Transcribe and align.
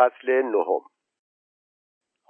فصل 0.00 0.42
نهم. 0.42 0.80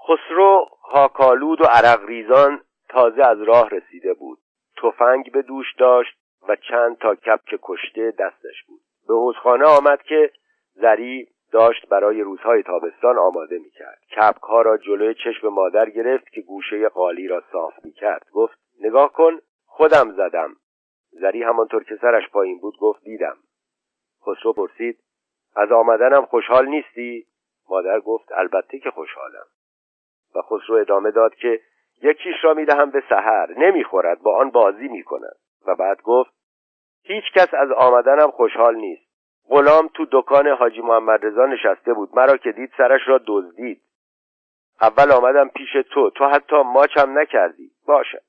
خسرو 0.07 0.67
هاکالود 0.83 1.61
و 1.61 1.65
عرق 1.65 2.05
ریزان 2.05 2.61
تازه 2.89 3.25
از 3.25 3.43
راه 3.43 3.69
رسیده 3.69 4.15
بود. 4.15 4.39
تفنگ 4.83 5.33
به 5.33 5.43
دوش 5.43 5.67
داشت 5.79 6.19
و 6.49 6.57
چند 6.57 6.99
تا 6.99 7.15
کپک 7.15 7.59
کشته 7.63 8.11
دستش 8.19 8.65
بود. 8.69 8.81
به 9.09 9.15
حوزخانه 9.15 9.65
آمد 9.65 10.03
که 10.03 10.33
زری 10.75 11.29
داشت 11.53 11.89
برای 11.89 12.21
روزهای 12.21 12.63
تابستان 12.63 13.19
آماده 13.19 13.59
می‌کرد. 13.59 13.99
کپک 14.17 14.43
ها 14.43 14.63
را 14.63 14.77
جلوی 14.77 15.15
چشم 15.15 15.49
مادر 15.49 15.91
گرفت 15.91 16.29
که 16.29 16.41
گوشه 16.41 16.89
قالی 16.89 17.29
را 17.29 17.43
صاف 17.53 17.75
می‌کرد. 17.85 18.27
گفت 18.33 18.59
نگاه 18.81 19.13
کن 19.13 19.39
خودم 19.65 20.13
زدم. 20.13 20.57
زری 21.11 21.43
همانطور 21.43 21.85
که 21.85 21.97
سرش 22.01 22.31
پایین 22.31 22.59
بود 22.59 22.77
گفت 22.81 23.05
دیدم. 23.05 23.37
خسرو 24.27 24.53
پرسید 24.53 24.99
از 25.57 25.73
آمدنم 25.73 26.27
خوشحال 26.27 26.67
نیستی؟ 26.67 27.27
مادر 27.71 28.01
گفت 28.01 28.33
البته 28.33 28.79
که 28.79 28.91
خوشحالم. 28.91 29.47
و 30.35 30.43
خسرو 30.43 30.77
ادامه 30.77 31.11
داد 31.11 31.35
که 31.35 31.61
یکیش 32.03 32.37
را 32.43 32.55
می‌دهم 32.55 32.91
به 32.91 33.03
سحر 33.09 33.55
نمی‌خورد 33.57 34.23
با 34.23 34.37
آن 34.37 34.51
بازی 34.51 34.89
می‌کند. 34.89 35.37
و 35.67 35.75
بعد 35.75 36.03
گفت 36.03 36.31
هیچ 37.03 37.25
کس 37.35 37.55
از 37.55 37.71
آمدنم 37.71 38.31
خوشحال 38.31 38.75
نیست. 38.77 39.11
غلام 39.49 39.89
تو 39.95 40.07
دکان 40.13 40.49
حاجی 40.49 40.81
محمد 40.81 41.27
رضا 41.27 41.47
نشسته 41.47 41.95
بود 41.95 42.11
مرا 42.15 42.37
که 42.37 42.53
دید 42.53 42.73
سرش 42.77 43.01
را 43.07 43.21
دزدید. 43.27 43.83
اول 44.81 45.13
آمدم 45.13 45.49
پیش 45.49 45.73
تو 45.93 46.11
تو 46.11 46.25
حتی 46.25 46.57
ماچم 46.57 47.19
نکردی. 47.19 47.71
باشه. 47.87 48.23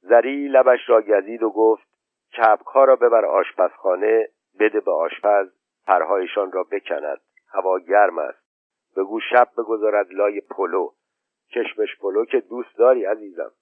زری 0.00 0.48
لبش 0.48 0.88
را 0.88 1.02
گزید 1.02 1.42
و 1.42 1.50
گفت 1.50 1.88
کبک 2.36 2.66
ها 2.66 2.84
را 2.84 2.96
ببر 2.96 3.24
آشپزخانه 3.24 4.28
بده 4.60 4.80
به 4.80 4.92
آشپز 4.92 5.48
پرهایشان 5.86 6.52
را 6.52 6.62
بکند. 6.62 7.20
هوا 7.52 7.78
گرم 7.78 8.18
است. 8.18 8.48
بگو 8.96 9.20
شب 9.20 9.48
بگذارد 9.58 10.06
لای 10.10 10.40
پلو. 10.40 10.90
کشمش 11.50 11.96
پلو 12.00 12.24
که 12.24 12.40
دوست 12.40 12.78
داری 12.78 13.04
عزیزم. 13.04 13.52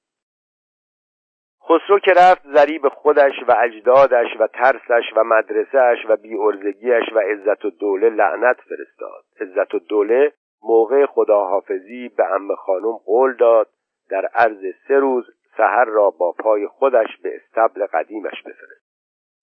خسرو 1.63 1.99
که 1.99 2.13
رفت 2.17 2.43
ضریب 2.47 2.89
خودش 2.89 3.33
و 3.49 3.55
اجدادش 3.59 4.27
و 4.41 4.47
ترسش 4.47 5.13
و 5.17 5.25
مدرسهش 5.25 5.99
و 6.09 6.17
بیارزگیش 6.17 7.13
و 7.15 7.19
عزت 7.19 7.65
و 7.65 7.71
دوله 7.71 8.09
لعنت 8.09 8.57
فرستاد. 8.57 9.25
عزت 9.41 9.75
و 9.75 9.79
دوله 9.79 10.33
موقع 10.63 11.07
خداحافظی 11.07 12.09
به 12.09 12.25
ام 12.25 12.55
خانم 12.55 12.97
قول 12.97 13.37
داد. 13.37 13.69
در 14.11 14.27
عرض 14.27 14.75
سه 14.89 14.95
روز 14.95 15.25
سحر 15.57 15.85
را 15.85 16.11
با 16.11 16.33
پای 16.33 16.67
خودش 16.67 17.17
به 17.23 17.37
استبل 17.37 17.87
قدیمش 17.87 18.43
بفرست. 18.43 18.87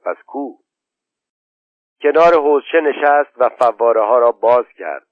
پس 0.06 0.18
کو؟ 0.26 0.63
کنار 2.04 2.34
حوزچه 2.34 2.82
نشست 2.82 3.32
و 3.38 3.50
فواره 3.50 4.02
ها 4.02 4.20
را 4.20 4.32
باز 4.32 4.66
کرد. 4.78 5.08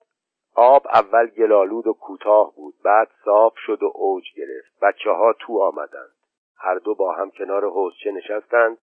آب 0.56 0.88
اول 0.88 1.28
گلالود 1.28 1.88
و 1.88 1.94
کوتاه 1.94 2.56
بود 2.56 2.74
بعد 2.84 3.08
صاف 3.26 3.54
شد 3.66 3.84
و 3.84 3.92
اوج 3.96 4.24
گرفت. 4.36 4.80
بچه 4.82 5.10
ها 5.12 5.34
تو 5.40 5.62
آمدند. 5.62 6.16
هر 6.58 6.76
دو 6.76 6.96
با 6.96 7.14
هم 7.14 7.32
کنار 7.32 7.66
حوزچه 7.66 8.12
نشستند 8.12 8.78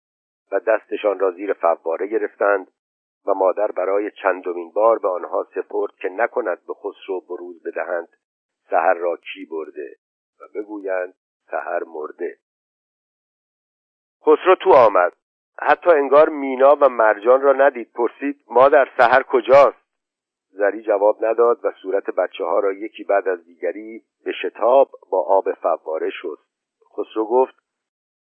و 0.52 0.60
دستشان 0.60 1.20
را 1.20 1.32
زیر 1.32 1.54
فواره 1.54 2.08
گرفتند 2.08 2.72
و 3.26 3.34
مادر 3.34 3.72
برای 3.72 4.12
چندمین 4.12 4.72
بار 4.72 5.00
به 5.00 5.10
آنها 5.10 5.48
سپرد 5.56 5.96
که 5.96 6.10
نکند 6.10 6.66
به 6.68 6.74
خسرو 6.74 7.22
بروز 7.30 7.64
بدهند 7.64 8.08
سهر 8.70 8.94
را 8.94 9.18
کی 9.18 9.46
برده 9.46 9.96
و 10.42 10.44
بگویند 10.56 11.14
سهر 11.52 11.84
مرده. 11.84 12.38
خسرو 14.22 14.56
تو 14.56 14.74
آمد. 14.74 15.14
حتی 15.60 15.90
انگار 15.90 16.30
مینا 16.30 16.78
و 16.82 16.90
مرجان 16.90 17.42
را 17.42 17.54
ندید. 17.54 17.92
پرسید 17.94 18.36
مادر 18.50 18.88
سهر 18.98 19.24
کجاست؟ 19.24 19.86
زری 20.50 20.82
جواب 20.82 21.26
نداد 21.26 21.60
و 21.64 21.72
صورت 21.82 22.06
بچه 22.10 22.44
ها 22.44 22.60
را 22.60 22.74
یکی 22.74 23.04
بعد 23.04 23.28
از 23.28 23.46
دیگری 23.46 24.02
به 24.26 24.32
شتاب 24.32 24.90
با 25.12 25.26
آب 25.28 25.54
فواره 25.54 26.10
شد 26.10 26.38
خسرو 26.98 27.26
گفت 27.26 27.56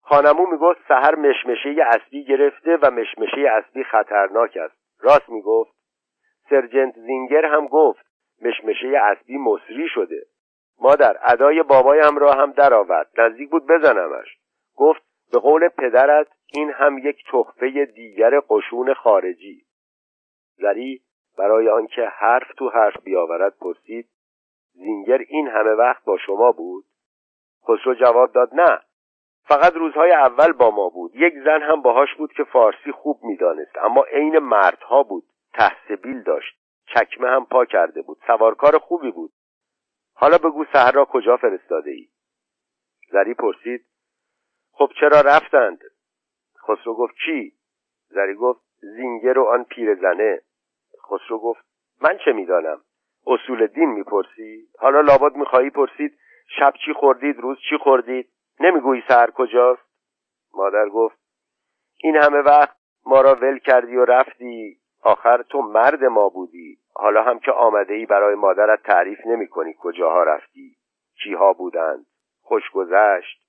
خانمو 0.01 0.47
می‌گفت 0.47 0.78
سهر 0.89 1.15
مشمشه 1.15 1.77
اصلی 1.87 2.25
گرفته 2.25 2.78
و 2.83 2.91
مشمشه 2.91 3.41
اصلی 3.50 3.84
خطرناک 3.84 4.56
است. 4.56 4.77
راست 5.00 5.29
می‌گفت. 5.29 5.73
سرجنت 6.50 6.95
زینگر 6.95 7.45
هم 7.45 7.67
گفت 7.67 8.06
مشمشه 8.43 8.99
اصلی 9.03 9.39
مصری 9.39 9.89
شده. 9.89 10.27
مادر 10.81 11.17
ادای 11.23 11.62
بابایم 11.62 12.19
را 12.19 12.33
هم 12.33 12.53
درآورد. 12.53 13.11
نزدیک 13.19 13.50
بود 13.50 13.67
بزنمش. 13.67 14.39
گفت 14.77 15.03
به 15.33 15.39
قول 15.39 15.69
پدرت 15.69 16.29
این 16.53 16.71
هم 16.71 16.99
یک 16.99 17.25
تحفه 17.31 17.84
دیگر 17.84 18.41
قشون 18.51 18.95
خارجی. 18.95 19.62
زری 20.57 21.03
برای 21.39 21.69
آنکه 21.69 22.03
حرف 22.03 22.55
تو 22.59 22.69
حرف 22.69 23.03
بیاورد 23.05 23.59
پرسید 23.59 24.09
زینگر 24.73 25.19
این 25.29 25.49
همه 25.49 25.71
وقت 25.71 26.05
با 26.05 26.19
شما 26.19 26.53
بود؟ 26.53 26.85
خسرو 27.65 27.95
جواب 27.95 28.33
داد 28.33 28.55
نه. 28.55 28.81
فقط 29.43 29.73
روزهای 29.73 30.12
اول 30.12 30.53
با 30.53 30.71
ما 30.71 30.89
بود. 30.89 31.15
یک 31.15 31.35
زن 31.45 31.62
هم 31.62 31.83
باهاش 31.83 32.15
بود 32.15 32.33
که 32.33 32.45
فارسی 32.45 32.93
خوب 32.93 33.21
می‌دانست. 33.25 33.79
اما 33.83 34.05
عین 34.05 34.39
مردها 34.39 35.03
بود. 35.03 35.25
تحصیل 35.55 36.23
داشت. 36.23 36.59
چکمه 36.87 37.29
هم 37.29 37.47
پا 37.47 37.65
کرده 37.65 38.03
بود. 38.03 38.19
سوارکار 38.27 38.79
خوبی 38.79 39.11
بود. 39.11 39.33
حالا 40.15 40.39
بگو 40.39 40.65
سهر 40.73 41.05
کجا 41.05 41.37
فرستاده 41.37 41.91
ای 41.91 42.09
زری 43.11 43.35
پرسید 43.35 43.87
خب 44.73 44.91
چرا 45.01 45.21
رفتند؟ 45.21 45.79
خسرو 46.69 46.94
گفت 46.94 47.15
کی 47.25 47.53
زری 48.09 48.34
گفت 48.34 48.60
زینگر 48.81 49.38
و 49.38 49.44
آن 49.44 49.65
پیرزنه 49.65 50.41
خسرو 51.10 51.38
گفت 51.38 51.65
من 52.03 52.19
چه 52.25 52.32
می‌دانم؟ 52.32 52.81
اصول 53.27 53.66
دین 53.66 53.88
می‌پرسی؟ 53.88 54.69
حالا 54.78 55.00
لابد 55.00 55.37
می‌خواهی 55.37 55.71
پرسید 55.71 56.19
شب 56.59 56.72
چی 56.84 56.93
خوردید 56.93 57.38
روز 57.38 57.59
چی 57.71 57.76
خوردید؟ 57.76 58.28
نمی‌گویی 58.60 59.03
سهر 59.09 59.31
کجاست؟ 59.31 59.82
مادر 60.55 60.88
گفت 60.88 61.19
این 62.03 62.16
همه 62.16 62.38
وقت 62.38 62.76
ما 63.06 63.21
را 63.21 63.34
ول 63.34 63.59
کردی 63.59 63.97
و 63.97 64.05
رفتی. 64.05 64.78
آخر 65.03 65.43
تو 65.43 65.62
مرد 65.62 66.05
ما 66.05 66.28
بودی. 66.28 66.78
حالا 66.94 67.22
هم 67.22 67.38
که 67.38 67.53
آمده 67.53 67.94
ای 67.94 68.06
برای 68.06 68.34
مادرت 68.34 68.82
تعریف 68.82 69.26
نمی 69.26 69.49
کنی 69.49 69.75
کجاها 69.78 70.22
رفتی. 70.22 70.76
کیها 71.22 71.53
بودند؟ 71.53 72.06
خوش 72.43 72.71
گذشت. 72.71 73.46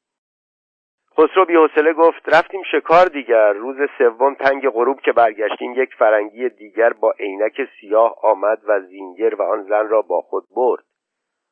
خسرو 1.20 1.46
بیحوصله 1.46 1.94
گفت 1.94 2.30
رفتیم 2.36 2.62
شکار 2.72 3.06
دیگر. 3.06 3.54
روز 3.54 3.76
سوم 3.98 4.36
تنگ 4.36 4.70
غروب 4.70 5.00
که 5.00 5.12
برگشتیم 5.12 5.74
یک 5.74 5.90
فرنگی 6.00 6.50
دیگر 6.50 6.94
با 6.94 7.12
عینک 7.20 7.62
سیاه 7.80 8.16
آمد 8.24 8.62
و 8.68 8.82
زینگر 8.82 9.36
و 9.36 9.42
آن 9.42 9.64
زن 9.64 9.88
را 9.88 10.02
با 10.02 10.22
خود 10.22 10.44
برد. 10.56 10.84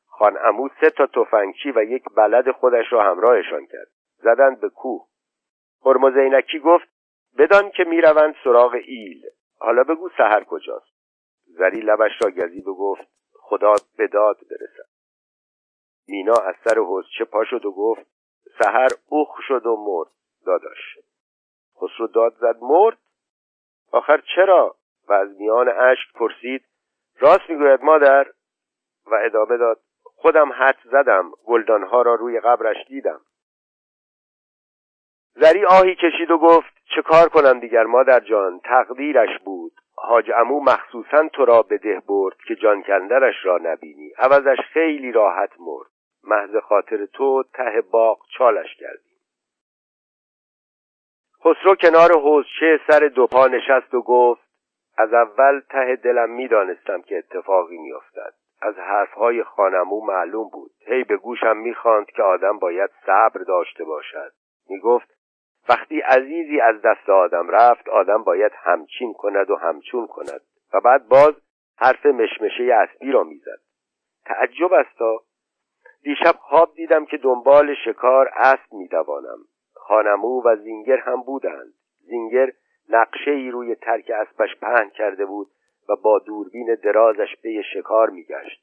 خان 0.06 0.38
امو 0.44 0.68
سه 0.80 0.90
تا 0.90 1.06
تفنگچی 1.06 1.70
و 1.70 1.82
یک 1.82 2.04
بلد 2.16 2.50
خودش 2.50 2.92
را 2.92 3.02
همراهشان 3.02 3.66
کرد. 3.66 3.88
زدند 4.16 4.60
به 4.60 4.68
کوه. 4.68 5.06
هرمز 5.84 6.16
عینکی 6.16 6.58
گفت 6.58 6.88
بدان 7.38 7.70
که 7.70 7.84
می‌روند 7.84 8.34
سراغ 8.44 8.74
ایل. 8.86 9.22
حالا 9.58 9.84
بگو 9.84 10.08
سهر 10.16 10.44
کجاست. 10.44 10.96
زری 11.46 11.80
لبش 11.80 12.12
را 12.22 12.30
گزید 12.30 12.68
و 12.68 12.74
گفت 12.74 13.08
خدا 13.32 13.74
به 13.98 14.06
داد 14.06 14.36
برسد. 14.50 14.88
مینا 16.08 16.34
از 16.34 16.54
سر 16.64 16.78
حوزچه 16.78 17.24
پا 17.24 17.44
شد 17.44 17.64
و 17.64 17.72
گفت 17.72 18.15
سهر 18.58 18.88
اوخ 19.08 19.40
شد 19.48 19.66
و 19.66 19.76
مرد 19.76 20.12
داداش. 20.46 20.98
خسرو 21.76 22.06
داد 22.06 22.34
زد 22.40 22.56
مرد؟ 22.62 22.98
آخر 23.92 24.22
چرا؟ 24.34 24.76
و 25.08 25.12
از 25.12 25.40
میان 25.40 25.68
اشک 25.68 26.12
پرسید 26.14 26.64
راست 27.18 27.50
می‌گوید 27.50 27.82
مادر؟ 27.82 28.26
و 29.06 29.14
ادامه 29.24 29.56
داد 29.56 29.80
خودم 30.02 30.52
حد 30.52 30.78
زدم 30.84 31.32
گلدانها 31.44 32.02
را 32.02 32.14
روی 32.14 32.40
قبرش 32.40 32.76
دیدم. 32.88 33.20
زری 35.34 35.64
آهی 35.64 35.94
کشید 35.94 36.30
و 36.30 36.38
گفت 36.38 36.74
چه 36.94 37.02
کار 37.02 37.28
کنم 37.28 37.60
دیگر 37.60 37.84
مادر 37.84 38.20
جان؟ 38.20 38.60
تقدیرش 38.64 39.38
بود. 39.44 39.72
حاج 39.94 40.30
امو 40.34 40.60
مخصوصا 40.60 41.28
تو 41.28 41.44
را 41.44 41.62
به 41.62 41.78
ده 41.78 42.02
برد 42.08 42.36
که 42.48 42.54
جان 42.54 42.82
کندرش 42.82 43.34
را 43.44 43.58
نبینی. 43.62 44.12
عوضش 44.18 44.58
خیلی 44.72 45.12
راحت 45.12 45.50
مرد. 45.58 45.95
محض 46.26 46.56
خاطر 46.56 47.06
تو 47.06 47.42
ته 47.54 47.80
باغ 47.90 48.18
چالش 48.38 48.74
کردیم. 48.74 49.16
خسرو 51.40 51.74
کنار 51.74 52.12
حوزچه 52.12 52.80
سر 52.88 52.98
دو 53.14 53.26
پا 53.26 53.46
نشست 53.46 53.94
و 53.94 54.02
گفت 54.02 54.46
از 54.98 55.14
اول 55.14 55.60
ته 55.60 55.96
دلم 55.96 56.30
می‌دانستم 56.30 57.02
که 57.02 57.18
اتفاقی 57.18 57.78
میافتد. 57.78 58.34
از 58.62 58.74
حرفهای 58.78 59.42
خانمو 59.42 60.00
معلوم 60.06 60.48
بود. 60.52 60.70
هی 60.86 61.04
به 61.04 61.16
گوشم 61.16 61.56
می‌خواند 61.56 62.06
که 62.06 62.22
آدم 62.22 62.58
باید 62.58 62.90
صبر 63.06 63.40
داشته 63.42 63.84
باشد. 63.84 64.32
می‌گفت 64.68 65.16
وقتی 65.68 66.00
عزیزی 66.00 66.60
از 66.60 66.82
دست 66.82 67.10
آدم 67.10 67.50
رفت 67.50 67.88
آدم 67.88 68.24
باید 68.24 68.52
همچین 68.54 69.12
کند 69.12 69.50
و 69.50 69.56
همچون 69.56 70.06
کند. 70.06 70.40
و 70.74 70.80
بعد 70.80 71.08
باز 71.08 71.34
حرف 71.78 72.06
مشمشه 72.06 72.62
اصلی 72.62 73.12
را 73.12 73.24
می‌زد. 73.24 73.60
تعجب 74.24 74.72
استا 74.72 75.22
دیشب 76.02 76.34
خواب 76.40 76.74
دیدم 76.74 77.04
که 77.04 77.16
دنبال 77.16 77.74
شکار 77.84 78.30
اسب 78.36 78.72
میدوانم. 78.72 79.38
خانمو 79.74 80.42
و 80.44 80.56
زینگر 80.56 80.96
هم 80.96 81.22
بودند. 81.22 81.74
زینگر 81.98 82.52
نقشه 82.88 83.30
ای 83.30 83.50
روی 83.50 83.74
ترک 83.74 84.10
اسبش 84.10 84.56
پهن 84.60 84.90
کرده 84.90 85.26
بود 85.26 85.46
و 85.88 85.96
با 85.96 86.18
دوربین 86.18 86.74
درازش 86.74 87.36
به 87.42 87.62
شکار 87.74 88.10
میگشت. 88.10 88.62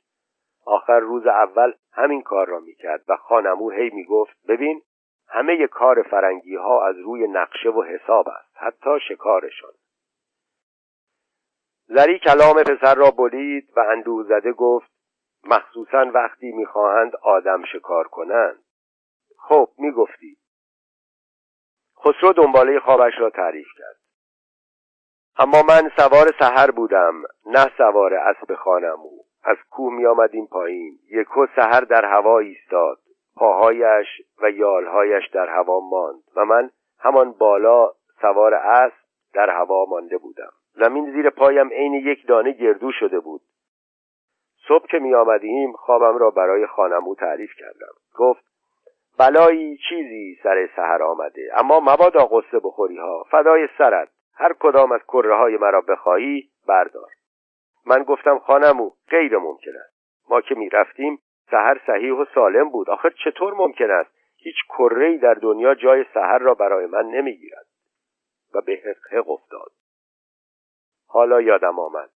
آخر 0.66 1.00
روز 1.00 1.28
اول 1.28 1.74
همین 1.92 2.22
کار 2.22 2.48
را 2.48 2.60
می‌کرد 2.60 3.04
و 3.08 3.16
خانمو 3.16 3.70
هی 3.70 3.90
می‌گفت 3.90 4.38
ببین 4.48 4.82
همه 5.28 5.68
کار 5.68 6.02
فرنگی 6.02 6.56
ها 6.56 6.88
از 6.88 7.00
روی 7.00 7.28
نقشه 7.28 7.70
و 7.70 7.84
حساب 7.84 8.28
است 8.30 8.56
حتی 8.56 9.00
شکارشان. 9.08 9.72
زری 11.88 12.20
کلام 12.20 12.64
پسر 12.64 12.96
را 12.96 13.12
بلید 13.12 13.70
و 13.76 13.80
اندوه 13.80 14.24
زده 14.24 14.52
گفت 14.52 14.93
مخصوصا 15.44 16.12
وقتی 16.14 16.52
می‌خواهند 16.52 17.16
آدم 17.16 17.64
شکار 17.66 18.08
کنند. 18.08 18.64
خب 19.38 19.70
می‌گفتی. 19.78 20.38
خسرو 22.00 22.34
دنباله 22.34 22.80
خوابش 22.80 23.14
را 23.20 23.30
تعریف 23.30 23.68
کرد. 23.78 23.96
اما 25.38 25.62
من 25.62 25.92
سوار 25.98 26.32
سحر 26.40 26.72
بودم 26.72 27.24
نه 27.46 27.72
سوار 27.78 28.14
اسب 28.14 28.56
خانمو 28.56 29.10
از 29.44 29.58
کوه 29.70 29.94
می 29.94 30.06
آمدیم 30.06 30.46
پایین 30.46 31.00
یکو 31.12 31.46
سحر 31.56 31.82
در 31.82 32.06
هوا 32.06 32.40
ایستاد. 32.40 32.98
پاهایش 33.36 34.08
و 34.42 34.50
یالهایش 34.50 35.30
در 35.34 35.50
هوا 35.50 35.80
ماند 35.80 36.24
و 36.36 36.46
من 36.46 36.70
همان 37.00 37.32
بالا 37.32 37.92
سوار 38.22 38.54
اسب 38.54 38.96
در 39.34 39.50
هوا 39.50 39.86
مانده 39.86 40.18
بودم. 40.18 40.52
زمین 40.74 41.12
زیر 41.12 41.30
پایم 41.30 41.70
عین 41.70 41.94
یک 41.94 42.28
دانه 42.28 42.52
گردو 42.52 42.92
شده 42.92 43.20
بود. 43.20 43.42
صبح 44.68 44.88
که 44.88 45.00
می 45.00 45.16
آمدیم 45.16 45.72
خوابم 45.74 46.18
را 46.18 46.30
برای 46.30 46.68
خانمو 46.68 47.16
تعریف 47.16 47.52
کردم. 47.60 47.94
گفت 48.16 48.44
بلایی 49.20 49.78
چیزی 49.90 50.40
سر 50.44 50.70
سحر 50.76 51.04
آمده 51.04 51.52
اما 51.56 51.80
مبادا 51.80 52.26
قصه 52.26 52.60
بخوری 52.64 52.98
ها. 52.98 53.24
فدای 53.32 53.68
سرت. 53.78 54.10
هر 54.36 54.54
کدام 54.60 54.92
از 54.92 55.02
کره 55.08 55.36
های 55.36 55.58
مرا 55.58 55.82
بخواهی 55.82 56.50
بردار. 56.68 57.10
من 57.86 58.04
گفتم 58.04 58.40
خانمو 58.40 58.92
غیر 59.10 59.38
ممکن 59.38 59.72
است. 59.86 59.94
ما 60.30 60.42
که 60.42 60.56
می 60.56 60.70
رفتیم 60.70 61.20
سحر 61.52 61.82
صحیح 61.88 62.14
و 62.14 62.26
سالم 62.36 62.70
بود. 62.70 62.90
آخر 62.90 63.10
چطور 63.10 63.54
ممکن 63.54 63.92
است؟ 63.92 64.12
هیچ 64.38 64.56
کره 64.70 65.18
در 65.18 65.34
دنیا 65.34 65.76
جای 65.76 66.06
سحر 66.14 66.38
را 66.38 66.54
برای 66.54 66.86
من 66.86 67.06
نمی‌گیرد. 67.06 67.66
و 68.54 68.62
به 68.62 68.74
حقق 68.86 69.30
افتاد. 69.30 69.72
حالا 71.08 71.42
یادم 71.42 71.80
آمد. 71.80 72.10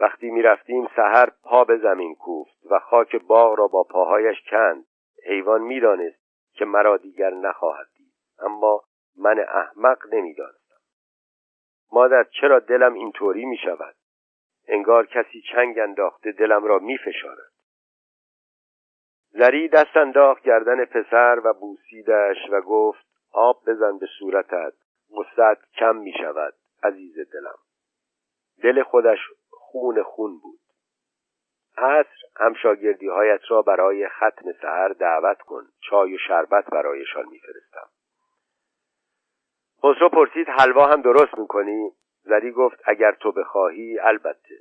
وقتی 0.00 0.30
می 0.30 0.42
رفتیم 0.42 0.88
سحر 0.96 1.30
پا 1.42 1.64
به 1.64 1.76
زمین 1.76 2.14
کوفت 2.14 2.58
و 2.70 2.78
خاک 2.78 3.16
باغ 3.16 3.58
را 3.58 3.66
با 3.66 3.82
پاهایش 3.82 4.36
کند. 4.50 4.84
حیوان 5.26 5.60
می‌دانست 5.60 6.22
که 6.52 6.64
مرا 6.64 6.96
دیگر 6.96 7.30
نخواهد 7.30 7.86
دید 7.96 8.12
اما 8.38 8.82
من 9.16 9.38
احمق 9.38 9.98
نمی‌دانستم. 10.12 10.76
مادر 11.92 12.24
چرا 12.40 12.58
دلم 12.58 12.94
اینطوری 12.94 13.44
می 13.44 13.56
شود 13.56 13.94
انگار 14.68 15.06
کسی 15.06 15.42
چنگ 15.52 15.78
انداخته 15.78 16.32
دلم 16.32 16.64
را 16.64 16.78
می 16.78 16.98
فشارد 16.98 17.52
زری 19.30 19.68
دست 19.68 19.96
انداخت 19.96 20.42
گردن 20.42 20.84
پسر 20.84 21.40
و 21.44 21.54
بوسیدش 21.54 22.36
و 22.50 22.60
گفت 22.60 23.06
آب 23.32 23.62
بزن 23.66 23.98
به 23.98 24.06
صورتت 24.18 24.72
مستد 25.10 25.58
کم 25.78 25.96
می 25.96 26.12
شود 26.12 26.54
عزیز 26.82 27.14
دلم. 27.32 27.58
دل 28.62 28.82
خودش 28.82 29.18
خون 29.70 30.02
خون 30.02 30.38
بود. 30.42 30.60
عصر 31.76 32.26
همشاگردی 32.36 33.08
هایت 33.08 33.40
را 33.48 33.62
برای 33.62 34.08
ختم 34.08 34.52
سهر 34.62 34.88
دعوت 34.88 35.38
کن. 35.38 35.62
چای 35.90 36.14
و 36.14 36.18
شربت 36.18 36.66
برایشان 36.66 37.24
میفرستم. 37.30 37.88
خسرو 39.78 40.08
پرسید 40.08 40.48
حلوا 40.48 40.86
هم 40.86 41.02
درست 41.02 41.38
می‌کنی؟ 41.38 41.92
زری 42.22 42.52
گفت 42.52 42.80
اگر 42.84 43.12
تو 43.12 43.32
بخواهی 43.32 43.98
البته. 43.98 44.54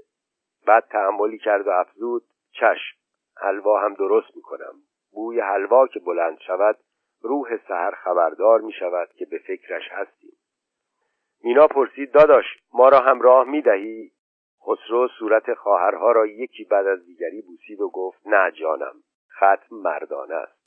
بعد 0.65 0.87
تحملی 0.89 1.37
کرد 1.37 1.67
و 1.67 1.71
افزود 1.71 2.23
چشم. 2.51 2.97
حلوا 3.37 3.79
هم 3.79 3.93
درست 3.93 4.35
می‌کنم. 4.35 4.73
بوی 5.11 5.39
حلوا 5.39 5.87
که 5.87 5.99
بلند 5.99 6.39
شود 6.39 6.77
روح 7.21 7.57
سهر 7.67 7.91
خبردار 7.91 8.61
می 8.61 8.73
شود 8.73 9.09
که 9.13 9.25
به 9.25 9.37
فکرش 9.37 9.83
هستیم. 9.91 10.37
مینا 11.43 11.67
پرسید 11.67 12.11
داداش 12.11 12.45
ما 12.73 12.89
را 12.89 12.99
هم 12.99 13.21
راه 13.21 13.47
می 13.47 13.61
دهی 13.61 14.11
خسرو 14.67 15.07
صورت 15.07 15.53
خواهرها 15.53 16.11
را 16.11 16.25
یکی 16.25 16.63
بعد 16.63 16.87
از 16.87 17.05
دیگری 17.05 17.41
بوسید 17.41 17.81
و 17.81 17.89
گفت 17.89 18.21
نه 18.25 18.51
جانم 18.51 18.95
ختم 19.37 19.75
مردانه 19.75 20.35
است. 20.35 20.57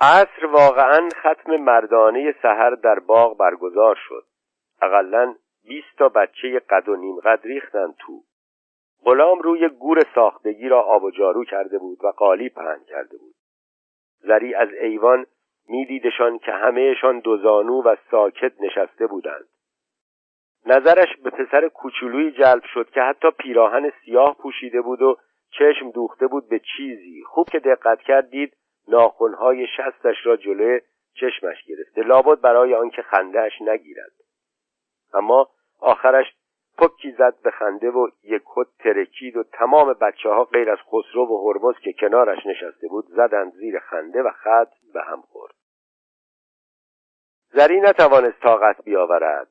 عصر 0.00 0.46
واقعا 0.46 1.08
ختم 1.16 1.56
مردانه 1.56 2.34
سحر 2.42 2.70
در 2.70 2.98
باغ 2.98 3.38
برگزار 3.38 3.98
شد. 4.08 4.24
اقلا 4.82 5.34
بیست 5.64 5.98
تا 5.98 6.08
بچه 6.08 6.62
قد 6.70 6.88
و 6.88 6.96
نیم 6.96 7.20
قد 7.20 7.40
ریختن 7.44 7.94
تو. 7.98 8.22
غلام 9.04 9.38
روی 9.38 9.68
گور 9.68 10.04
ساختگی 10.14 10.68
را 10.68 10.82
آب 10.82 11.04
و 11.04 11.10
جارو 11.10 11.44
کرده 11.44 11.78
بود 11.78 12.04
و 12.04 12.08
قالی 12.08 12.48
پهن 12.48 12.84
کرده 12.88 13.16
بود. 13.16 13.34
زری 14.18 14.54
از 14.54 14.68
ایوان 14.72 15.26
میدیدشان 15.68 16.38
که 16.38 16.52
همهشان 16.52 17.20
دوزانو 17.20 17.82
و 17.82 17.96
ساکت 18.10 18.52
نشسته 18.60 19.06
بودند. 19.06 19.48
نظرش 20.66 21.16
به 21.24 21.30
پسر 21.30 21.68
کوچولویی 21.68 22.32
جلب 22.32 22.62
شد 22.74 22.90
که 22.90 23.00
حتی 23.00 23.30
پیراهن 23.30 23.92
سیاه 24.04 24.36
پوشیده 24.42 24.80
بود 24.80 25.02
و 25.02 25.16
چشم 25.50 25.90
دوخته 25.90 26.26
بود 26.26 26.48
به 26.48 26.60
چیزی. 26.76 27.22
خوب 27.26 27.48
که 27.48 27.58
دقت 27.58 28.00
کرد 28.00 28.30
دید 28.30 28.56
ناخونهای 28.88 29.66
شستش 29.76 30.16
را 30.26 30.36
جلوی 30.36 30.80
چشمش 31.14 31.64
گرفته. 31.66 32.02
لابد 32.02 32.40
برای 32.40 32.74
آنکه 32.74 33.02
خندهاش 33.02 33.62
نگیرد. 33.62 34.12
اما 35.14 35.48
آخرش 35.80 36.26
پکی 36.78 37.12
زد 37.12 37.34
به 37.42 37.50
خنده 37.50 37.90
و 37.90 38.08
یک 38.22 38.42
خود 38.44 38.68
ترکید 38.78 39.36
و 39.36 39.42
تمام 39.42 39.92
بچه 39.92 40.28
ها 40.28 40.44
غیر 40.44 40.70
از 40.70 40.78
خسرو 40.78 41.26
و 41.26 41.48
هرمز 41.48 41.74
که 41.82 41.92
کنارش 41.92 42.46
نشسته 42.46 42.88
بود 42.88 43.04
زدند 43.08 43.52
زیر 43.52 43.78
خنده 43.78 44.22
و 44.22 44.30
خط 44.30 44.72
به 44.94 45.02
هم 45.02 45.22
خورد. 45.22 45.54
زری 47.50 47.80
نتوانست 47.80 48.40
طاقت 48.40 48.84
بیاورد. 48.84 49.48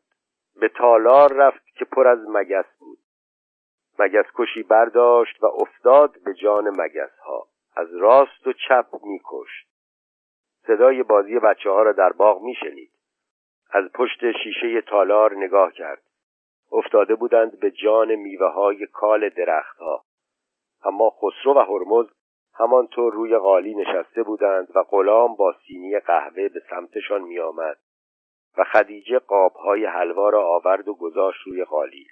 به 0.59 0.69
تالار 0.69 1.33
رفت 1.33 1.65
که 1.75 1.85
پر 1.85 2.07
از 2.07 2.19
مگس 2.29 2.65
بود. 2.79 2.99
مگس 3.99 4.25
کشی 4.35 4.63
برداشت 4.63 5.43
و 5.43 5.45
افتاد 5.45 6.23
به 6.25 6.33
جان 6.33 6.69
مگس 6.69 7.19
ها 7.25 7.47
از 7.75 7.95
راست 7.95 8.47
و 8.47 8.53
چپ 8.53 8.85
میکشت. 9.03 9.67
صدای 10.67 11.03
بازی 11.03 11.39
بچه 11.39 11.69
ها 11.69 11.81
را 11.83 11.91
در 11.91 12.11
باغ 12.11 12.41
میشنید. 12.41 12.91
از 13.71 13.91
پشت 13.93 14.31
شیشه 14.43 14.81
تالار 14.81 15.35
نگاه 15.35 15.71
کرد. 15.71 16.01
افتاده 16.71 17.15
بودند 17.15 17.59
به 17.59 17.71
جان 17.71 18.15
میوه 18.15 18.47
های 18.47 18.87
کال 18.87 19.29
درختها. 19.29 20.03
اما 20.83 21.09
خسرو 21.09 21.53
و 21.53 21.59
هرمز 21.59 22.07
همانطور 22.53 23.13
روی 23.13 23.37
قالی 23.37 23.75
نشسته 23.75 24.23
بودند 24.23 24.67
و 24.75 24.83
غلام 24.83 25.35
با 25.35 25.55
سینی 25.67 25.99
قهوه 25.99 26.49
به 26.49 26.61
سمتشان 26.69 27.21
میآمد. 27.21 27.77
و 28.57 28.63
خدیجه 28.63 29.19
قابهای 29.19 29.85
حلوا 29.85 30.29
را 30.29 30.47
آورد 30.47 30.87
و 30.87 30.93
گذاشت 30.93 31.47
روی 31.47 31.63
قالی 31.63 32.07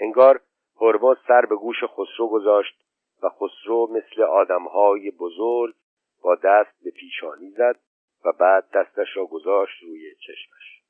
انگار 0.00 0.40
هرمز 0.80 1.16
سر 1.28 1.46
به 1.46 1.56
گوش 1.56 1.84
خسرو 1.84 2.28
گذاشت 2.28 2.86
و 3.22 3.28
خسرو 3.28 3.88
مثل 3.90 4.22
آدمهای 4.22 5.10
بزرگ 5.10 5.74
با 6.22 6.34
دست 6.34 6.84
به 6.84 6.90
پیشانی 6.90 7.50
زد 7.50 7.76
و 8.24 8.32
بعد 8.32 8.70
دستش 8.74 9.16
را 9.16 9.26
گذاشت 9.26 9.82
روی 9.82 10.14
چشمش. 10.14 10.82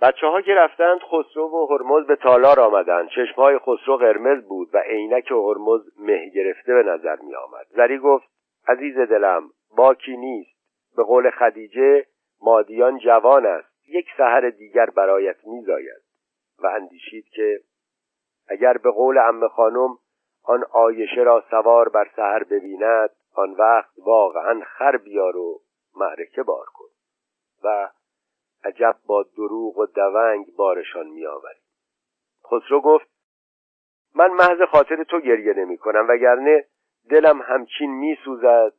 بچه 0.00 0.26
ها 0.26 0.42
که 0.42 0.54
رفتند 0.54 1.00
خسرو 1.00 1.48
و 1.48 1.66
هرمز 1.66 2.06
به 2.06 2.16
تالار 2.16 2.60
آمدند. 2.60 3.08
چشمهای 3.08 3.58
خسرو 3.58 3.96
قرمز 3.96 4.44
بود 4.44 4.68
و 4.72 4.78
عینک 4.78 5.30
هرمز 5.30 5.80
مه 5.98 6.30
گرفته 6.34 6.74
به 6.74 6.82
نظر 6.82 7.16
می 7.16 7.34
آمد 7.34 7.66
زری 7.68 7.98
گفت 7.98 8.28
عزیز 8.68 8.98
دلم 8.98 9.50
باکی 9.76 10.16
نیست. 10.16 10.58
به 10.96 11.02
قول 11.02 11.30
خدیجه 11.30 12.06
مادیان 12.42 12.98
جوان 12.98 13.46
است. 13.46 13.68
یک 13.88 14.06
سحر 14.16 14.50
دیگر 14.50 14.90
برایت 14.90 15.36
میزاید. 15.46 16.02
و 16.58 16.66
اندیشید 16.66 17.28
که 17.28 17.60
اگر 18.48 18.78
به 18.78 18.90
قول 18.90 19.18
ام 19.18 19.48
خانم 19.48 19.98
آن 20.42 20.64
آیشه 20.70 21.22
را 21.22 21.44
سوار 21.50 21.88
بر 21.88 22.10
سحر 22.16 22.44
ببیند 22.44 23.10
آن 23.34 23.50
وقت 23.50 23.90
واقعا 23.98 24.60
خر 24.64 24.96
بیار 24.96 25.36
و 25.36 25.60
معرکه 25.96 26.42
بار 26.42 26.66
کن. 26.66 26.88
و 27.64 27.90
عجب 28.64 28.96
با 29.06 29.22
دروغ 29.36 29.78
و 29.78 29.86
دونگ 29.86 30.56
بارشان 30.56 31.06
میآوریم 31.06 31.62
خسرو 32.44 32.80
گفت 32.80 33.06
من 34.14 34.30
محض 34.30 34.62
خاطر 34.62 35.04
تو 35.04 35.20
گریه 35.20 35.54
نمی 35.54 35.78
کنم 35.78 36.06
وگرنه 36.08 36.64
دلم 37.10 37.42
همچین 37.42 37.90
می 37.90 38.18
سوزد 38.24 38.72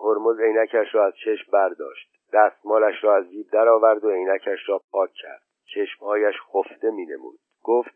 هرمز 0.00 0.40
عینکش 0.40 0.94
را 0.94 1.06
از 1.06 1.14
چشم 1.24 1.50
برداشت. 1.52 2.19
دستمالش 2.32 3.04
را 3.04 3.16
از 3.16 3.30
جیب 3.30 3.46
درآورد 3.52 4.04
و 4.04 4.10
عینکش 4.10 4.68
را 4.68 4.80
پاک 4.92 5.10
کرد. 5.12 5.42
چشمهایش 5.74 6.34
خفته 6.52 6.90
مینمود 6.90 7.38
گفت 7.62 7.94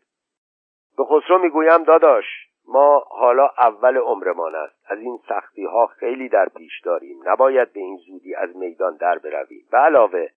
به 0.97 1.03
خسرو 1.05 1.37
می‌گویم 1.37 1.83
داداش 1.83 2.25
ما 2.67 2.99
حالا 3.09 3.49
اول 3.57 3.97
عمرمان 3.97 4.55
است. 4.55 4.75
از 4.87 4.99
این 4.99 5.19
سختی 5.29 5.65
ها 5.65 5.87
خیلی 5.87 6.29
در 6.29 6.49
پیش 6.49 6.81
داریم. 6.81 7.19
نباید 7.25 7.73
به 7.73 7.79
این 7.79 7.97
زودی 7.97 8.35
از 8.35 8.55
میدان 8.55 8.97
در 8.97 9.17
برویم. 9.17 9.65
به 9.71 9.77
علاوه 9.77 10.27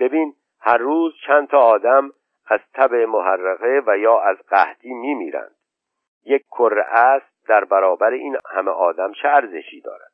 ببین 0.00 0.34
هر 0.60 0.78
روز 0.78 1.14
چند 1.26 1.48
تا 1.48 1.58
آدم 1.58 2.10
از 2.46 2.60
تب 2.74 2.94
محرقه 2.94 3.82
و 3.86 3.98
یا 3.98 4.20
از 4.20 4.36
قحطی 4.36 4.94
میمیرند 4.94 5.54
یک 6.24 6.42
کره 6.46 6.84
است 6.84 7.46
در 7.48 7.64
برابر 7.64 8.10
این 8.10 8.36
همه 8.50 8.70
آدم 8.70 9.12
چه 9.12 9.28
ارزشی 9.28 9.80
دارد؟ 9.80 10.12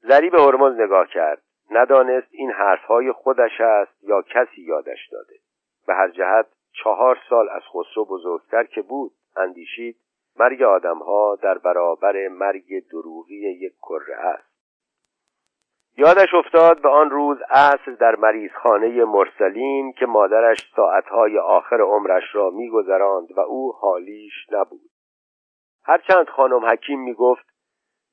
زری 0.00 0.30
به 0.30 0.42
هرمز 0.42 0.80
نگاه 0.80 1.06
کرد. 1.06 1.42
ندانست 1.70 2.28
این 2.30 2.50
حرفهای 2.50 3.12
خودش 3.12 3.60
است 3.60 4.04
یا 4.04 4.22
کسی 4.22 4.62
یادش 4.62 5.08
داده. 5.12 5.34
به 5.86 5.94
هر 5.94 6.08
جهت 6.08 6.46
چهار 6.72 7.18
سال 7.28 7.48
از 7.48 7.62
خسرو 7.62 8.04
بزرگتر 8.04 8.64
که 8.64 8.82
بود 8.82 9.12
اندیشید 9.36 9.96
مرگ 10.38 10.62
آدمها 10.62 11.38
در 11.42 11.58
برابر 11.58 12.28
مرگ 12.28 12.88
دروغی 12.90 13.34
یک 13.34 13.72
کره 13.82 14.16
است. 14.16 14.54
یادش 15.96 16.34
افتاد 16.34 16.82
به 16.82 16.88
آن 16.88 17.10
روز 17.10 17.38
عصر 17.50 17.90
در 18.00 18.16
مریضخانه 18.16 19.04
مرسلین 19.04 19.92
که 19.92 20.06
مادرش 20.06 20.72
ساعتهای 20.76 21.38
آخر 21.38 21.80
عمرش 21.80 22.34
را 22.34 22.50
میگذراند 22.50 23.28
و 23.36 23.40
او 23.40 23.72
حالیش 23.72 24.32
نبود. 24.52 24.90
هرچند 25.84 26.28
خانم 26.28 26.64
حکیم 26.64 27.00
می‌گفت 27.00 27.53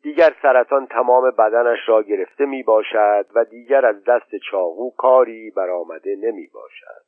دیگر 0.03 0.35
سرطان 0.41 0.87
تمام 0.87 1.31
بدنش 1.31 1.79
را 1.87 2.03
گرفته 2.03 2.45
می 2.45 2.63
باشد 2.63 3.25
و 3.35 3.45
دیگر 3.45 3.85
از 3.85 4.03
دست 4.03 4.35
چاقو 4.51 4.91
کاری 4.97 5.51
برآمده 5.51 6.15
نمی 6.15 6.47
باشد 6.53 7.05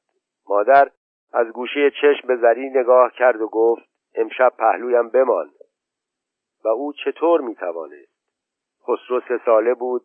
مادر 0.49 0.91
از 1.33 1.47
گوشه 1.47 1.91
چشم 2.01 2.27
به 2.27 2.35
زری 2.35 2.69
نگاه 2.69 3.11
کرد 3.11 3.41
و 3.41 3.47
گفت 3.47 3.83
امشب 4.15 4.53
پهلویم 4.57 5.09
بمان. 5.09 5.49
و 6.63 6.67
او 6.67 6.93
چطور 6.93 7.41
می 7.41 7.55
توانست 7.55 8.13
خسرو 8.83 9.21
سه 9.27 9.39
ساله 9.45 9.73
بود 9.73 10.01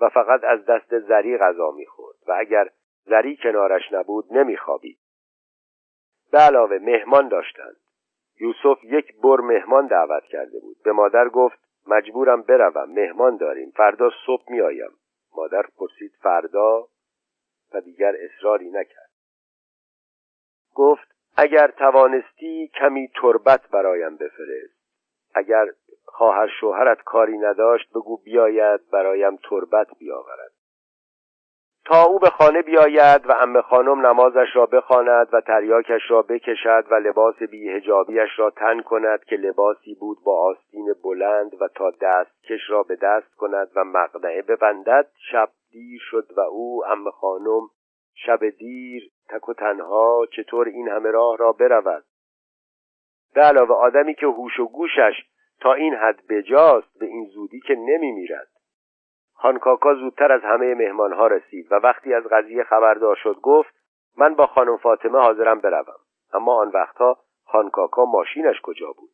و 0.00 0.08
فقط 0.08 0.44
از 0.44 0.64
دست 0.64 0.98
زری 0.98 1.38
غذا 1.38 1.70
می‌خورد 1.70 2.16
و 2.26 2.32
اگر 2.38 2.68
زری 3.04 3.36
کنارش 3.36 3.92
نبود 3.92 4.24
نمیخوابید. 4.30 4.98
به 6.32 6.38
علاوه 6.38 6.78
مهمان 6.78 7.28
داشتند. 7.28 7.76
یوسف 8.40 8.84
یک 8.84 9.20
بر 9.20 9.36
مهمان 9.36 9.86
دعوت 9.86 10.24
کرده 10.24 10.60
بود. 10.60 10.76
به 10.84 10.92
مادر 10.92 11.28
گفت 11.28 11.58
مجبورم 11.86 12.42
بروم 12.42 12.90
مهمان 12.90 13.36
داریم. 13.36 13.70
فردا 13.70 14.10
صبح 14.26 14.44
میآیم. 14.48 14.90
مادر 15.36 15.62
پرسید 15.78 16.12
فردا؟ 16.22 16.88
و 17.74 17.80
دیگر 17.80 18.14
اصراری 18.20 18.70
نکرد. 18.70 19.10
گفت 20.74 21.08
اگر 21.36 21.70
توانستی 21.70 22.70
کمی 22.74 23.08
تربت 23.22 23.68
برایم 23.68 24.16
بفرست. 24.16 24.82
اگر 25.34 25.66
خواهر 26.04 26.48
شوهرت 26.60 27.02
کاری 27.02 27.38
نداشت 27.38 27.90
بگو 27.90 28.16
بیاید 28.16 28.90
برایم 28.90 29.36
تربت 29.36 29.86
بیاورد. 29.98 30.51
تا 31.84 32.04
او 32.04 32.18
به 32.18 32.30
خانه 32.30 32.62
بیاید 32.62 33.26
و 33.26 33.32
امه 33.32 33.62
خانم 33.62 34.06
نمازش 34.06 34.48
را 34.54 34.66
بخواند 34.66 35.28
و 35.32 35.40
تریاکش 35.40 36.10
را 36.10 36.22
بکشد 36.22 36.84
و 36.90 36.94
لباس 36.94 37.42
بیهجابیش 37.42 38.38
را 38.38 38.50
تن 38.50 38.80
کند 38.80 39.24
که 39.24 39.36
لباسی 39.36 39.94
بود 39.94 40.18
با 40.24 40.50
آستین 40.50 40.94
بلند 41.04 41.62
و 41.62 41.68
تا 41.74 41.90
دستکش 41.90 42.70
را 42.70 42.82
به 42.82 42.96
دست 42.96 43.34
کند 43.34 43.68
و 43.76 43.84
مقنعه 43.84 44.42
ببندد 44.42 45.06
شب 45.30 45.48
دیر 45.70 46.00
شد 46.10 46.26
و 46.36 46.40
او 46.40 46.84
امه 46.86 47.10
خانم 47.10 47.68
شب 48.14 48.48
دیر 48.58 49.10
تک 49.28 49.48
و 49.48 49.54
تنها 49.54 50.26
چطور 50.36 50.68
این 50.68 50.88
همه 50.88 51.10
راه 51.10 51.36
را 51.36 51.52
برود؟ 51.52 52.04
به 53.34 53.40
علاوه 53.40 53.74
آدمی 53.74 54.14
که 54.14 54.26
هوش 54.26 54.60
و 54.60 54.66
گوشش 54.66 55.14
تا 55.60 55.72
این 55.74 55.94
حد 55.94 56.20
بجاست 56.28 56.98
به 56.98 57.06
این 57.06 57.26
زودی 57.26 57.60
که 57.60 57.74
نمی 57.74 58.12
میرد. 58.12 58.48
خانکاکا 59.34 59.94
زودتر 59.94 60.32
از 60.32 60.42
همه 60.42 60.74
مهمانها 60.74 61.26
رسید 61.26 61.72
و 61.72 61.74
وقتی 61.74 62.14
از 62.14 62.24
قضیه 62.24 62.64
خبردار 62.64 63.16
شد 63.16 63.36
گفت 63.42 63.74
من 64.18 64.34
با 64.34 64.46
خانم 64.46 64.76
فاطمه 64.76 65.18
حاضرم 65.18 65.60
بروم. 65.60 66.00
اما 66.32 66.54
آن 66.54 66.68
وقتها 66.68 67.18
خانکاکا 67.44 68.04
ماشینش 68.04 68.60
کجا 68.62 68.92
بود؟ 68.92 69.10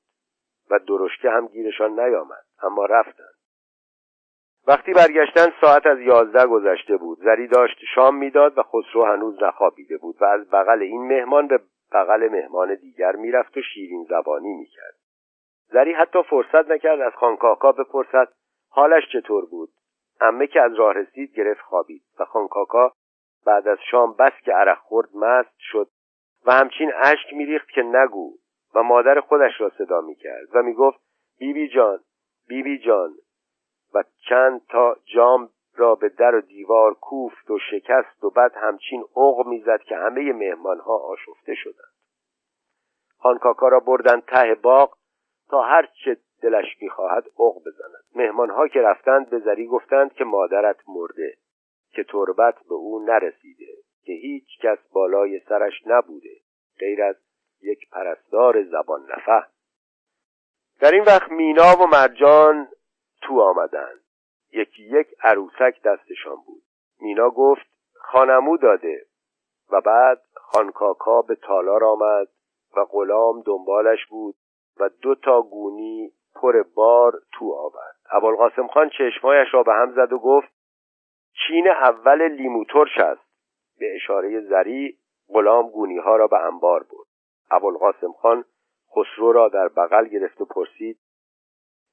و 0.70 0.78
درشکه 0.78 1.30
هم 1.30 1.46
گیرشان 1.46 2.00
نیامد 2.00 2.44
اما 2.62 2.86
رفتند. 2.86 3.34
وقتی 4.66 4.92
برگشتن 4.92 5.52
ساعت 5.60 5.86
از 5.86 6.00
یازده 6.00 6.46
گذشته 6.46 6.96
بود 6.96 7.18
زری 7.18 7.48
داشت 7.48 7.78
شام 7.94 8.16
می‌داد 8.16 8.58
و 8.58 8.62
خسرو 8.62 9.04
هنوز 9.04 9.42
نخوابیده 9.42 9.96
بود 9.98 10.16
و 10.20 10.24
از 10.24 10.50
بغل 10.50 10.82
این 10.82 11.08
مهمان 11.08 11.48
به 11.48 11.60
بغل 11.92 12.28
مهمان 12.28 12.74
دیگر 12.74 13.16
می‌رفت 13.16 13.56
و 13.56 13.62
شیرین 13.62 14.06
زبانی 14.08 14.54
می‌کرد. 14.54 14.94
زری 15.68 15.92
حتی 15.92 16.22
فرصت 16.22 16.70
نکرد 16.70 17.00
از 17.00 17.12
خانکاکا 17.12 17.72
بپرسد 17.72 18.28
حالش 18.70 19.02
چطور 19.12 19.46
بود؟ 19.46 19.68
امه 20.20 20.46
که 20.46 20.60
از 20.60 20.74
راه 20.74 20.92
رسید 20.92 21.34
گرفت 21.34 21.60
خوابید 21.60 22.02
و 22.20 22.24
خانکاکا 22.24 22.92
بعد 23.46 23.68
از 23.68 23.78
شام 23.90 24.12
بس 24.12 24.32
که 24.44 24.52
عرق 24.52 24.78
خورد 24.78 25.16
مست 25.16 25.58
شد 25.58 25.88
و 26.46 26.52
همچین 26.52 26.92
اشک 26.94 27.32
میریخت 27.32 27.68
که 27.68 27.82
نگو 27.82 28.32
و 28.74 28.82
مادر 28.82 29.20
خودش 29.20 29.60
را 29.60 29.70
صدا 29.78 30.00
می‌کرد 30.00 30.56
و 30.56 30.62
می‌گفت 30.62 31.00
بیبی 31.38 31.68
جان 31.68 32.00
بیبی 32.48 32.78
جان. 32.78 33.14
و 33.94 34.04
چند 34.28 34.66
تا 34.66 34.96
جام 35.14 35.50
را 35.74 35.94
به 35.94 36.08
در 36.08 36.34
و 36.34 36.40
دیوار 36.40 36.94
کوفت 36.94 37.50
و 37.50 37.58
شکست 37.70 38.24
و 38.24 38.30
بعد 38.30 38.52
همچین 38.56 39.04
اوق 39.14 39.46
می‌زد 39.46 39.80
که 39.80 39.96
همه 39.96 40.32
مهمانها 40.32 40.96
آشفته 40.96 41.54
شدند. 41.54 41.92
خانکاکا 43.18 43.68
را 43.68 43.80
بردن 43.80 44.20
ته 44.20 44.54
باغ 44.54 44.98
تا 45.48 45.62
هر 45.62 45.88
چه 46.04 46.16
دلش 46.42 46.82
می‌خواهد 46.82 47.24
اوق 47.36 47.60
بزند. 47.60 48.04
مهمانها 48.14 48.68
که 48.68 48.80
رفتند 48.80 49.30
به 49.30 49.38
زری 49.38 49.66
گفتند 49.66 50.12
که 50.12 50.24
مادرت 50.24 50.76
مرده 50.88 51.36
که 51.90 52.04
تربت 52.04 52.54
به 52.68 52.74
او 52.74 53.04
نرسیده 53.04 53.74
که 54.04 54.12
هیچ 54.12 54.58
کس 54.62 54.78
بالای 54.92 55.40
سرش 55.48 55.82
نبوده 55.86 56.36
غیر 56.78 57.02
از 57.02 57.16
یک 57.62 57.90
پرستار 57.90 58.64
زبان 58.64 59.02
نفه 59.02 59.46
در 60.80 60.92
این 60.92 61.02
وقت 61.02 61.30
مینا 61.30 61.76
و 61.80 61.86
مرجان 61.86 62.68
تو 63.22 63.40
آمدند. 63.40 64.00
یکی 64.52 64.82
یک 64.82 65.06
عروسک 65.22 65.82
دستشان 65.84 66.36
بود. 66.46 66.62
مینا 67.00 67.30
گفت 67.30 67.66
خانمو 67.94 68.56
داده. 68.56 69.06
و 69.70 69.80
بعد 69.80 70.22
خانکاکا 70.34 71.22
به 71.22 71.34
تالار 71.34 71.84
آمد 71.84 72.28
و 72.76 72.84
غلام 72.84 73.42
دنبالش 73.46 74.06
بود 74.06 74.34
و 74.80 74.88
دو 74.88 75.14
تا 75.14 75.42
گونی 75.42 76.12
پر 76.42 76.62
بار 76.62 77.12
تو 77.32 77.52
آورد. 77.52 77.96
ابوالقاسم 78.10 78.66
خان 78.66 78.90
چشمایش 78.98 79.48
را 79.54 79.62
به 79.62 79.72
هم 79.72 79.92
زد 79.92 80.12
و 80.12 80.18
گفت 80.18 80.48
چین 81.46 81.68
اول 81.68 82.28
لیمو 82.28 82.64
ترش 82.64 82.98
است 82.98 83.28
به 83.78 83.94
اشاره 83.94 84.40
زری 84.40 84.98
غلام 85.28 85.70
گونی 85.70 85.98
ها 85.98 86.16
را 86.16 86.26
به 86.26 86.38
انبار 86.38 86.80
برد. 86.80 87.06
ابوالقاسم 87.50 88.12
خان 88.12 88.44
خسرو 88.90 89.32
را 89.32 89.48
در 89.48 89.68
بغل 89.68 90.08
گرفت 90.08 90.40
و 90.40 90.44
پرسید 90.44 90.98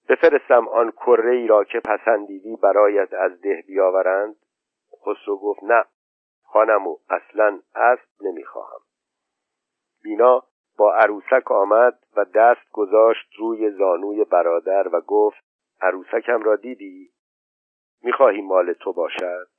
بفرستم 0.09 0.67
آن 0.67 0.91
کره 0.91 1.35
ای 1.35 1.47
را 1.47 1.63
که 1.63 1.79
پسندیدی 1.79 2.55
برایت 2.55 3.13
از 3.13 3.41
ده 3.41 3.63
بیاورند؟ 3.67 4.35
خسرو 5.01 5.37
گفت 5.37 5.63
نه 5.63 5.85
خانمو 6.43 6.97
اصلا 7.09 7.59
اسب 7.75 8.09
نمی‌خواهم. 8.21 8.79
بینا 10.03 10.43
با 10.77 10.95
عروسک 10.95 11.51
آمد 11.51 11.99
و 12.17 12.25
دست 12.25 12.71
گذاشت 12.71 13.33
روی 13.37 13.71
زانوی 13.71 14.23
برادر 14.23 14.87
و 14.91 15.01
گفت 15.01 15.43
عروسکم 15.81 16.43
را 16.43 16.55
دیدی؟ 16.55 17.09
می‌خواهی 18.03 18.41
مال 18.41 18.73
تو 18.73 18.93
باشد؟ 18.93 19.54